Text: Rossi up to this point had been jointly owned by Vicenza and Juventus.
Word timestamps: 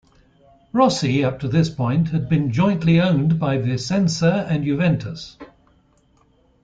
Rossi 0.73 1.23
up 1.23 1.39
to 1.41 1.47
this 1.47 1.69
point 1.69 2.09
had 2.09 2.27
been 2.27 2.51
jointly 2.51 2.99
owned 2.99 3.37
by 3.37 3.59
Vicenza 3.59 4.47
and 4.49 4.63
Juventus. 4.65 5.37